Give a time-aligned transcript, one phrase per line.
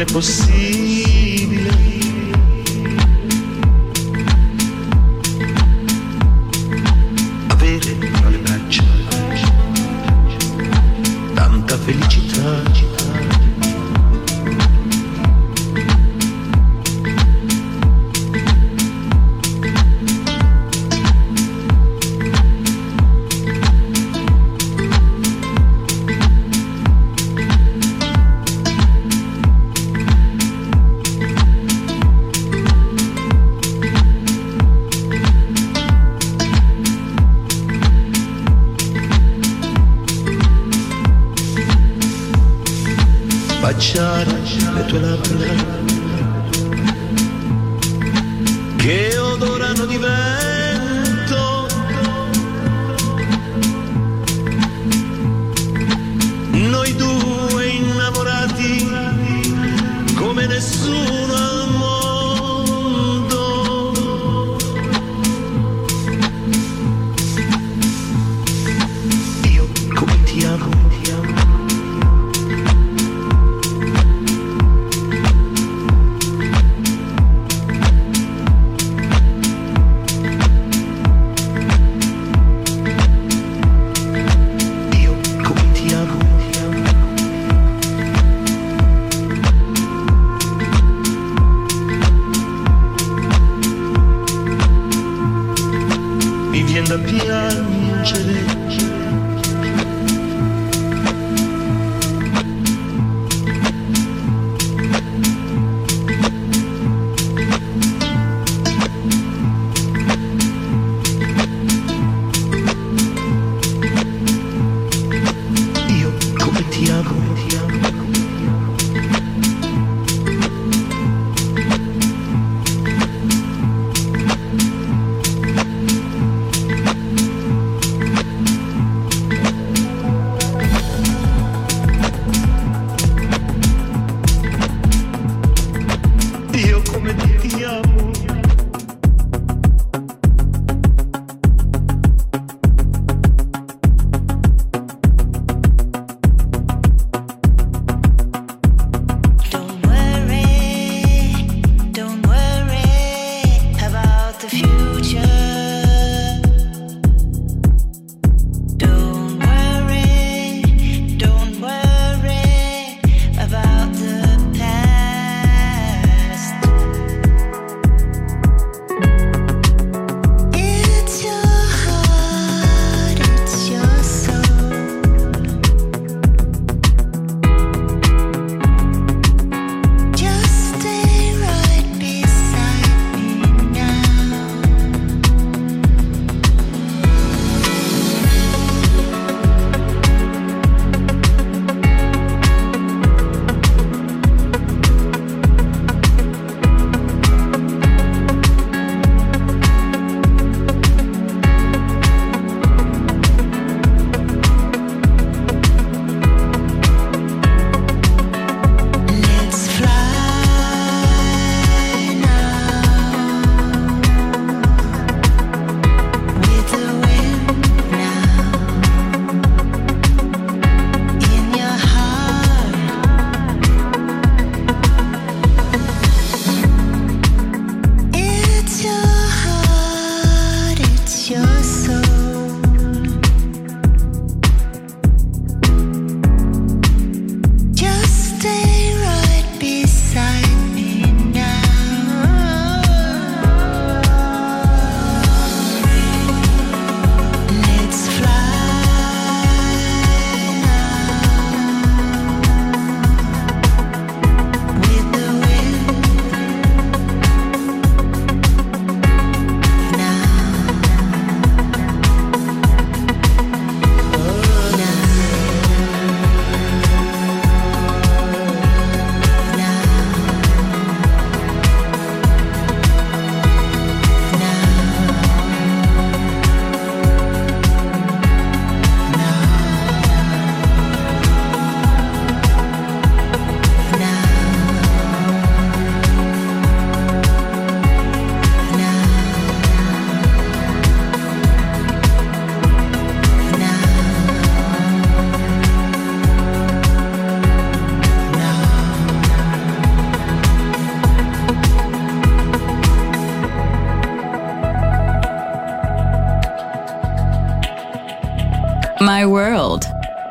[0.00, 1.19] non è possibile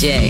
[0.00, 0.29] DJ.